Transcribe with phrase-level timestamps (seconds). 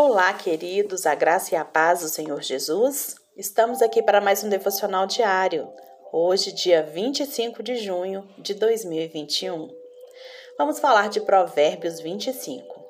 [0.00, 3.16] Olá, queridos, a graça e a paz do Senhor Jesus.
[3.36, 5.68] Estamos aqui para mais um devocional diário.
[6.12, 9.68] Hoje, dia 25 de junho de 2021.
[10.56, 12.80] Vamos falar de Provérbios 25.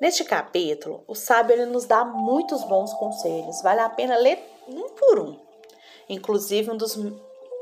[0.00, 3.60] Neste capítulo, o sábio ele nos dá muitos bons conselhos.
[3.60, 5.38] Vale a pena ler um por um.
[6.08, 6.98] Inclusive um dos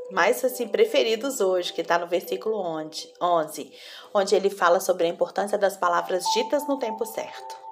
[0.09, 3.73] mais assim preferidos hoje, que está no versículo 11,
[4.13, 7.62] onde ele fala sobre a importância das palavras ditas no tempo certo.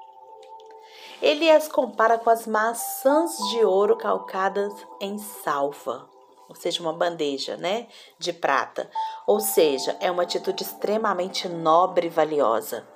[1.21, 6.09] Ele as compara com as maçãs de ouro calcadas em salva,
[6.49, 8.89] ou seja, uma bandeja, né, de prata.
[9.27, 12.87] Ou seja, é uma atitude extremamente nobre e valiosa.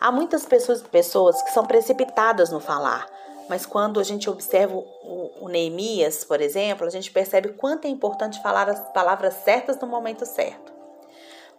[0.00, 3.06] Há muitas pessoas, pessoas que são precipitadas no falar,
[3.46, 7.88] mas quando a gente observa o, o Neemias, por exemplo, a gente percebe quanto é
[7.88, 10.72] importante falar as palavras certas no momento certo.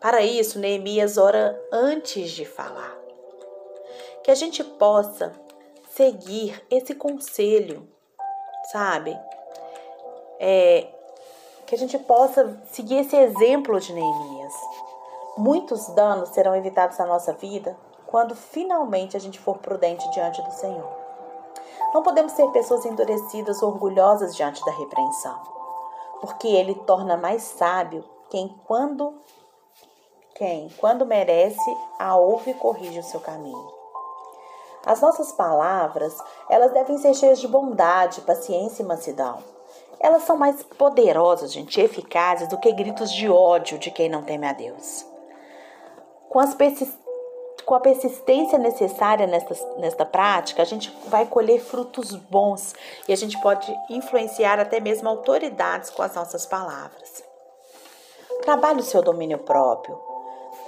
[0.02, 2.96] Para isso, Neemias ora antes de falar.
[4.24, 5.32] Que a gente possa
[5.98, 7.90] seguir esse conselho,
[8.72, 9.20] sabe?
[10.40, 10.88] É,
[11.66, 14.54] que a gente possa seguir esse exemplo de Neemias.
[15.36, 20.52] Muitos danos serão evitados na nossa vida quando finalmente a gente for prudente diante do
[20.52, 20.88] Senhor.
[21.96, 25.42] Não podemos ser pessoas endurecidas, orgulhosas diante da repreensão,
[26.22, 29.20] porque ele torna mais sábio quem quando
[30.36, 33.77] quem quando merece a ouve e corrige o seu caminho.
[34.88, 36.18] As nossas palavras,
[36.50, 39.40] elas devem ser cheias de bondade, paciência e mansidão.
[40.00, 44.48] Elas são mais poderosas, gente, eficazes do que gritos de ódio de quem não teme
[44.48, 45.06] a Deus.
[46.30, 46.40] Com,
[47.66, 52.74] com a persistência necessária nesta, nesta prática, a gente vai colher frutos bons
[53.10, 57.26] e a gente pode influenciar até mesmo autoridades com as nossas palavras.
[58.42, 60.07] Trabalhe o seu domínio próprio.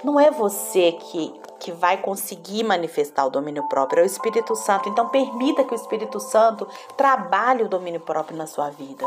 [0.02, 4.88] Não é você que que vai conseguir manifestar o domínio próprio, é o Espírito Santo.
[4.88, 9.06] Então, permita que o Espírito Santo trabalhe o domínio próprio na sua vida.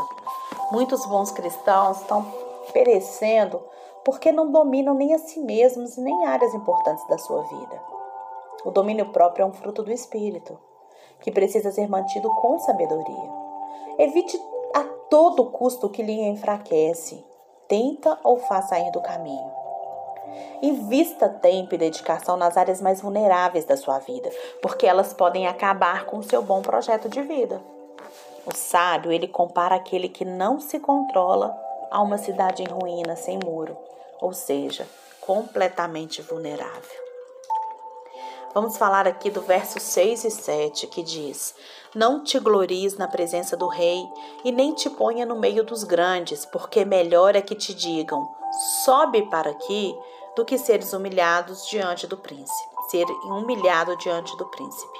[0.71, 2.23] Muitos bons cristãos estão
[2.71, 3.59] perecendo
[4.05, 7.81] porque não dominam nem a si mesmos nem áreas importantes da sua vida.
[8.63, 10.57] O domínio próprio é um fruto do Espírito,
[11.19, 13.31] que precisa ser mantido com sabedoria.
[13.97, 14.39] Evite
[14.73, 17.25] a todo custo o que lhe enfraquece.
[17.67, 19.62] Tenta ou faça sair do caminho.
[20.61, 24.29] Invista tempo e dedicação nas áreas mais vulneráveis da sua vida,
[24.61, 27.61] porque elas podem acabar com o seu bom projeto de vida.
[28.45, 31.57] O sábio, ele compara aquele que não se controla
[31.89, 33.77] a uma cidade em ruína sem muro,
[34.19, 34.87] ou seja,
[35.21, 37.03] completamente vulnerável.
[38.53, 41.55] Vamos falar aqui do verso 6 e 7 que diz:
[41.95, 44.05] Não te glories na presença do rei
[44.43, 48.29] e nem te ponha no meio dos grandes, porque melhor é que te digam:
[48.85, 49.97] sobe para aqui
[50.35, 54.99] do que seres humilhados diante do príncipe, ser humilhado diante do príncipe.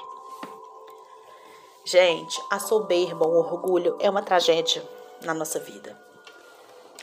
[1.84, 4.82] Gente, a soberba, o orgulho é uma tragédia
[5.22, 5.98] na nossa vida.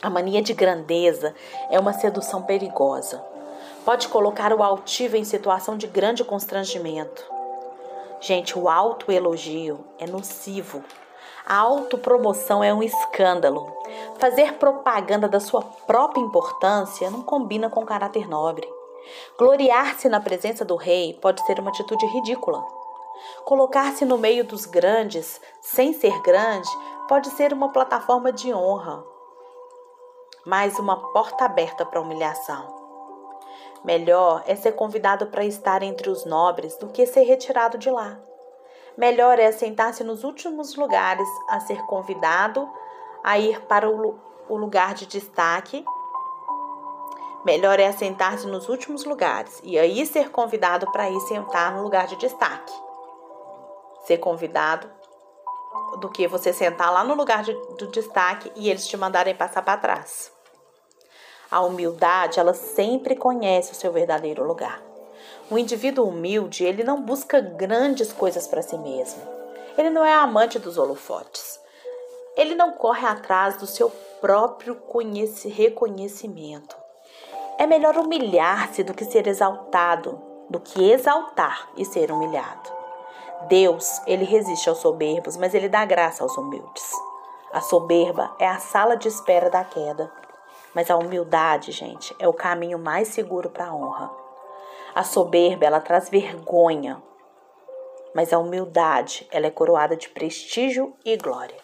[0.01, 1.35] A mania de grandeza
[1.69, 3.23] é uma sedução perigosa.
[3.85, 7.30] Pode colocar o altivo em situação de grande constrangimento.
[8.21, 10.83] Gente, o autoelogio é nocivo
[11.45, 13.75] a autopromoção é um escândalo.
[14.19, 18.67] Fazer propaganda da sua própria importância não combina com caráter nobre.
[19.37, 22.63] Gloriar-se na presença do rei pode ser uma atitude ridícula.
[23.43, 26.69] Colocar-se no meio dos grandes, sem ser grande,
[27.07, 29.03] pode ser uma plataforma de honra,
[30.45, 32.80] mas uma porta aberta para humilhação.
[33.83, 38.19] Melhor é ser convidado para estar entre os nobres do que ser retirado de lá.
[38.95, 42.69] Melhor é sentar-se nos últimos lugares a ser convidado
[43.23, 44.19] a ir para o,
[44.49, 45.83] lugar de destaque.
[47.43, 52.05] Melhor é sentar-se nos últimos lugares e aí ser convidado para ir sentar no lugar
[52.05, 52.73] de destaque.
[54.05, 54.87] Ser convidado
[55.99, 59.63] do que você sentar lá no lugar de, do destaque e eles te mandarem passar
[59.63, 60.40] para trás.
[61.51, 64.81] A humildade, ela sempre conhece o seu verdadeiro lugar.
[65.49, 69.21] O indivíduo humilde, ele não busca grandes coisas para si mesmo.
[69.77, 71.59] Ele não é amante dos holofotes.
[72.37, 73.89] Ele não corre atrás do seu
[74.21, 74.81] próprio
[75.49, 76.77] reconhecimento.
[77.57, 82.71] É melhor humilhar-se do que ser exaltado, do que exaltar e ser humilhado.
[83.49, 86.91] Deus, ele resiste aos soberbos, mas ele dá graça aos humildes.
[87.51, 90.09] A soberba é a sala de espera da queda,
[90.73, 94.11] mas a humildade, gente, é o caminho mais seguro para a honra.
[94.95, 97.01] A soberba, ela traz vergonha,
[98.13, 101.57] mas a humildade, ela é coroada de prestígio e glória.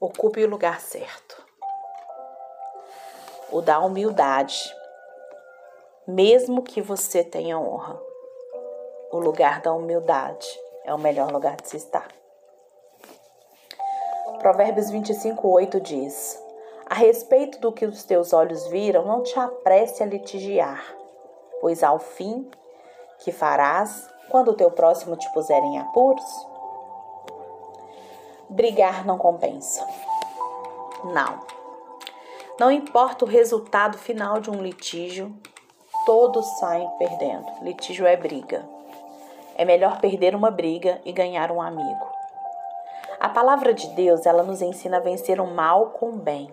[0.00, 1.40] Ocupe o lugar certo.
[3.50, 4.58] O da humildade,
[6.06, 8.00] mesmo que você tenha honra.
[9.10, 10.48] o lugar da humildade
[10.84, 12.21] é o melhor lugar de se estar.
[14.42, 16.42] Provérbios 25, 8 diz:
[16.90, 20.84] A respeito do que os teus olhos viram, não te apresse a litigiar,
[21.60, 22.50] pois ao fim
[23.20, 26.24] que farás quando o teu próximo te puser em apuros?
[28.50, 29.86] Brigar não compensa.
[31.04, 31.38] Não.
[32.58, 35.32] Não importa o resultado final de um litígio,
[36.04, 37.46] todos saem perdendo.
[37.62, 38.68] Litígio é briga.
[39.54, 42.11] É melhor perder uma briga e ganhar um amigo.
[43.22, 46.52] A palavra de Deus, ela nos ensina a vencer o mal com o bem.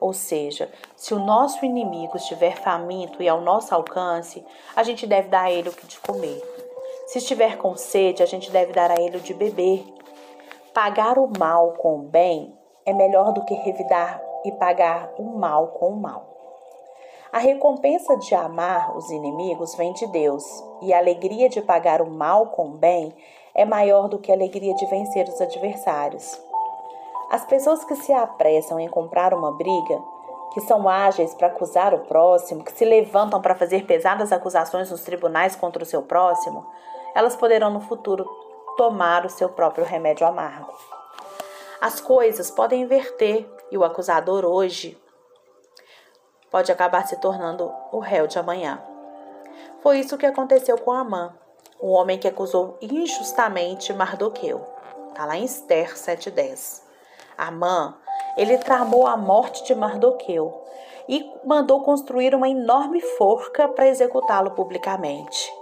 [0.00, 4.42] Ou seja, se o nosso inimigo estiver faminto e ao nosso alcance,
[4.74, 6.40] a gente deve dar a ele o que de comer.
[7.08, 9.84] Se estiver com sede, a gente deve dar a ele o de beber.
[10.72, 12.56] Pagar o mal com o bem
[12.86, 16.26] é melhor do que revidar e pagar o mal com o mal.
[17.30, 20.42] A recompensa de amar os inimigos vem de Deus,
[20.80, 23.14] e a alegria de pagar o mal com o bem
[23.54, 26.40] é maior do que a alegria de vencer os adversários.
[27.30, 30.02] As pessoas que se apressam em comprar uma briga,
[30.52, 35.02] que são ágeis para acusar o próximo, que se levantam para fazer pesadas acusações nos
[35.02, 36.66] tribunais contra o seu próximo,
[37.14, 38.28] elas poderão no futuro
[38.76, 40.72] tomar o seu próprio remédio amargo.
[41.80, 45.00] As coisas podem inverter e o acusador hoje
[46.50, 48.82] pode acabar se tornando o réu de amanhã.
[49.80, 51.34] Foi isso que aconteceu com Amã,
[51.82, 54.64] o homem que acusou injustamente Mardoqueu.
[55.08, 56.80] Está lá em Esther 7.10.
[57.36, 57.94] Amã,
[58.36, 60.62] ele tramou a morte de Mardoqueu
[61.06, 65.52] e mandou construir uma enorme forca para executá-lo publicamente.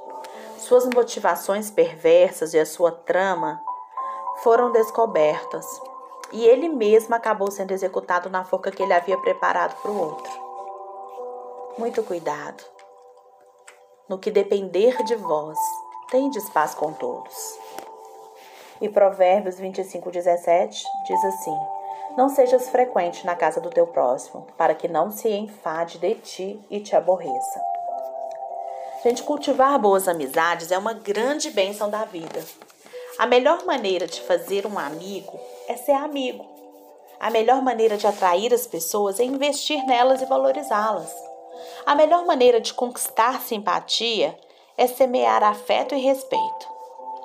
[0.59, 3.59] Suas motivações perversas e a sua trama
[4.43, 5.67] foram descobertas
[6.31, 10.51] e ele mesmo acabou sendo executado na forca que ele havia preparado para o outro
[11.81, 12.63] muito cuidado.
[14.07, 15.59] No que depender de vós,
[16.11, 17.35] tendes paz com todos.
[18.81, 21.57] E Provérbios 25, 17 diz assim:
[22.17, 26.61] Não sejas frequente na casa do teu próximo, para que não se enfade de ti
[26.69, 27.61] e te aborreça.
[29.03, 32.45] Gente, cultivar boas amizades é uma grande bênção da vida.
[33.19, 36.45] A melhor maneira de fazer um amigo é ser amigo.
[37.19, 41.15] A melhor maneira de atrair as pessoas é investir nelas e valorizá-las.
[41.85, 44.35] A melhor maneira de conquistar simpatia
[44.81, 46.67] é semear afeto e respeito.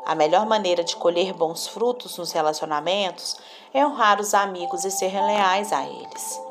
[0.06, 3.38] A melhor maneira de colher bons frutos nos relacionamentos
[3.74, 6.42] é honrar os amigos e ser leais a eles.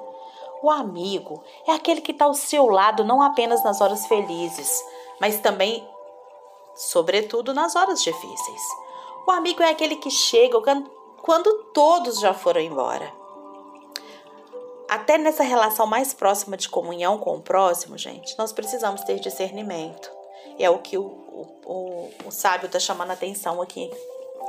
[0.62, 4.82] O amigo é aquele que está ao seu lado não apenas nas horas felizes,
[5.20, 5.86] mas também,
[6.74, 8.62] sobretudo, nas horas difíceis.
[9.28, 10.58] O amigo é aquele que chega
[11.20, 13.12] quando todos já foram embora
[14.88, 20.13] até nessa relação mais próxima de comunhão com o próximo, gente, nós precisamos ter discernimento.
[20.58, 23.90] É o que o, o, o, o sábio está chamando a atenção aqui,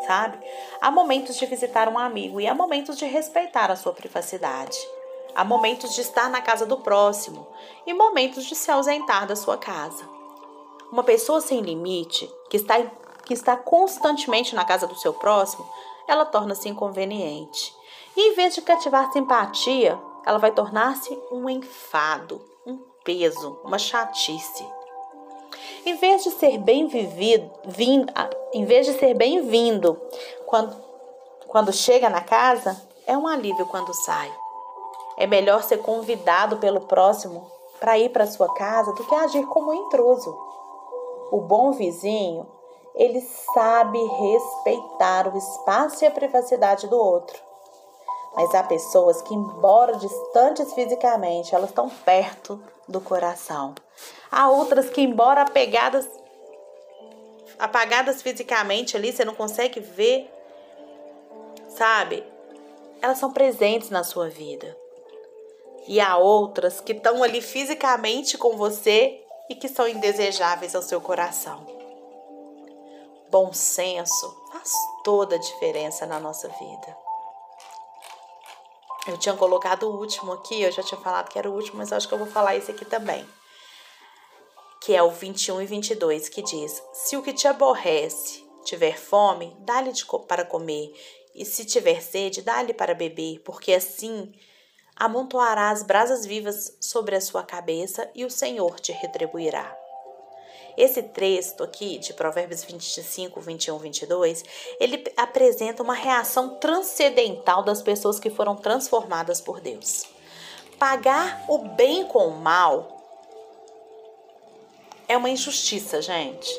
[0.05, 0.37] sabe?
[0.79, 4.77] Há momentos de visitar um amigo e há momentos de respeitar a sua privacidade.
[5.35, 7.47] Há momentos de estar na casa do próximo
[7.85, 10.07] e momentos de se ausentar da sua casa.
[10.91, 12.79] Uma pessoa sem limite, que está,
[13.25, 15.67] que está constantemente na casa do seu próximo,
[16.07, 17.75] ela torna-se inconveniente.
[18.15, 24.65] E em vez de cativar simpatia, ela vai tornar-se um enfado, um peso, uma chatice.
[25.85, 28.07] Em vez de ser bem vivido, vim,
[28.51, 29.95] em vez de ser bem-vindo
[30.48, 30.75] quando,
[31.48, 34.33] quando chega na casa, é um alívio quando sai.
[35.15, 37.45] É melhor ser convidado pelo próximo
[37.79, 40.36] para ir para sua casa do que agir como intruso.
[41.31, 42.48] O bom vizinho,
[42.95, 43.21] ele
[43.53, 47.44] sabe respeitar o espaço e a privacidade do outro.
[48.36, 53.74] Mas há pessoas que, embora distantes fisicamente, elas estão perto do coração.
[54.30, 56.08] Há outras que, embora apegadas,
[57.58, 60.30] apagadas fisicamente ali, você não consegue ver,
[61.70, 62.24] sabe?
[63.01, 64.75] Elas são presentes na sua vida.
[65.88, 71.00] E há outras que estão ali fisicamente com você e que são indesejáveis ao seu
[71.00, 71.65] coração.
[73.30, 74.72] Bom senso faz
[75.04, 77.04] toda a diferença na nossa vida.
[79.07, 81.93] Eu tinha colocado o último aqui, eu já tinha falado que era o último, mas
[81.93, 83.25] acho que eu vou falar esse aqui também.
[84.81, 89.55] Que é o 21 e 22, que diz: Se o que te aborrece tiver fome,
[89.59, 89.91] dá-lhe
[90.27, 90.91] para comer,
[91.35, 94.33] e se tiver sede, dá-lhe para beber, porque assim
[94.95, 99.85] amontoarás brasas vivas sobre a sua cabeça e o Senhor te retribuirá.
[100.77, 104.44] Esse texto aqui de Provérbios 25, 21, 22,
[104.79, 110.05] ele apresenta uma reação transcendental das pessoas que foram transformadas por Deus.
[110.77, 112.96] Pagar o bem com o mal
[115.08, 116.50] é uma injustiça, gente.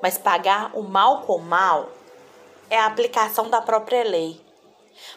[0.00, 1.90] Mas pagar o mal com o mal
[2.70, 4.40] é a aplicação da própria lei.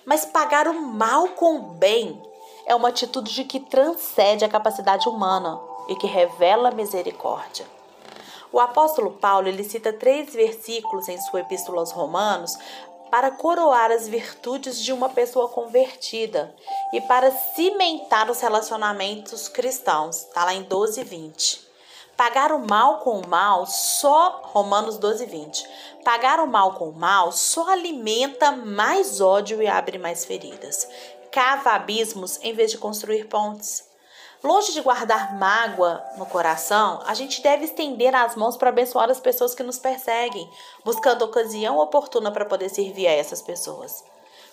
[0.03, 2.21] Mas pagar o mal com o bem
[2.65, 7.74] é uma atitude de que transcende a capacidade humana e que revela misericórdia.
[8.51, 12.57] O apóstolo Paulo ele cita três versículos em sua epístola aos Romanos
[13.09, 16.53] para coroar as virtudes de uma pessoa convertida
[16.91, 20.23] e para cimentar os relacionamentos cristãos.
[20.23, 21.65] Está lá em 12 e 20.
[22.17, 25.69] Pagar o mal com o mal, só Romanos 12, 20.
[26.03, 30.87] Pagar o mal com o mal só alimenta mais ódio e abre mais feridas.
[31.29, 33.94] Cava abismos em vez de construir pontes.
[34.45, 39.19] Longe de guardar mágoa no coração, a gente deve estender as mãos para abençoar as
[39.19, 40.47] pessoas que nos perseguem,
[40.83, 44.03] buscando ocasião oportuna para poder servir a essas pessoas.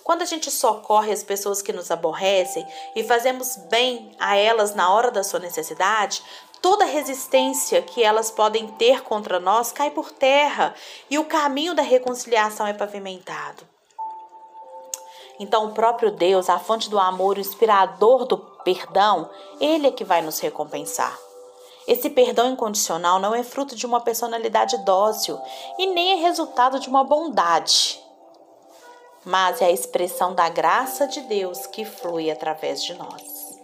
[0.03, 4.91] Quando a gente socorre as pessoas que nos aborrecem e fazemos bem a elas na
[4.91, 6.23] hora da sua necessidade,
[6.63, 10.75] toda resistência que elas podem ter contra nós cai por terra
[11.11, 13.69] e o caminho da reconciliação é pavimentado.
[15.43, 19.29] Então, o próprio Deus, a fonte do amor, o inspirador do perdão,
[19.61, 21.19] ele é que vai nos recompensar.
[21.87, 25.39] Esse perdão incondicional não é fruto de uma personalidade dócil
[25.79, 28.01] e nem é resultado de uma bondade
[29.25, 33.61] mas é a expressão da graça de Deus que flui através de nós.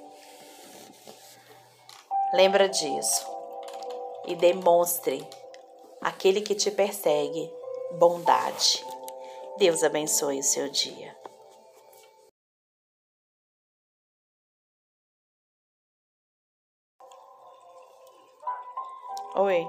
[2.33, 3.27] Lembra disso
[4.27, 5.27] e demonstre
[6.01, 7.51] aquele que te persegue
[7.93, 8.85] bondade.
[9.57, 11.18] Deus abençoe o seu dia.
[19.39, 19.69] Oi.